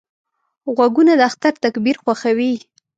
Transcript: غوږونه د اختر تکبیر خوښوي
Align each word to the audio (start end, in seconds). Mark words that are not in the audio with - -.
غوږونه 0.75 1.13
د 1.19 1.21
اختر 1.29 1.53
تکبیر 1.63 1.95
خوښوي 2.03 2.53